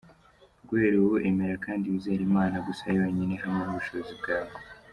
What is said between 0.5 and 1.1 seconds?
Guhera